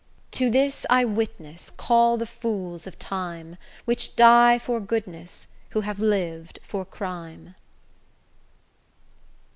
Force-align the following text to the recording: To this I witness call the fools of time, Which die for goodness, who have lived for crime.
To 0.31 0.49
this 0.49 0.83
I 0.89 1.05
witness 1.05 1.69
call 1.69 2.17
the 2.17 2.25
fools 2.25 2.87
of 2.87 2.97
time, 2.97 3.57
Which 3.85 4.15
die 4.15 4.57
for 4.57 4.79
goodness, 4.79 5.45
who 5.69 5.81
have 5.81 5.99
lived 5.99 6.57
for 6.63 6.83
crime. 6.85 7.53